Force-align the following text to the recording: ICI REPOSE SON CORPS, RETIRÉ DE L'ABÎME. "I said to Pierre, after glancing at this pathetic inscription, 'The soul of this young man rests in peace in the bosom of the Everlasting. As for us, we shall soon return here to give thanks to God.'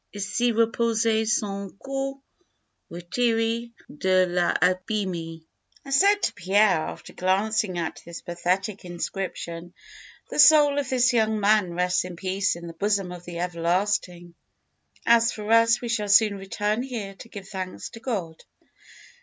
ICI 0.15 0.51
REPOSE 0.53 1.31
SON 1.37 1.77
CORPS, 1.77 2.23
RETIRÉ 2.91 3.71
DE 3.95 4.25
L'ABÎME. 4.29 5.45
"I 5.85 5.89
said 5.91 6.23
to 6.23 6.33
Pierre, 6.33 6.87
after 6.89 7.13
glancing 7.13 7.77
at 7.77 8.01
this 8.03 8.21
pathetic 8.23 8.83
inscription, 8.83 9.75
'The 10.31 10.39
soul 10.39 10.79
of 10.79 10.89
this 10.89 11.13
young 11.13 11.39
man 11.39 11.75
rests 11.75 12.03
in 12.03 12.15
peace 12.15 12.55
in 12.55 12.65
the 12.65 12.73
bosom 12.73 13.11
of 13.11 13.25
the 13.25 13.37
Everlasting. 13.37 14.33
As 15.05 15.31
for 15.31 15.51
us, 15.51 15.81
we 15.81 15.87
shall 15.87 16.09
soon 16.09 16.35
return 16.35 16.81
here 16.81 17.13
to 17.13 17.29
give 17.29 17.47
thanks 17.47 17.89
to 17.91 17.99
God.' 17.99 18.43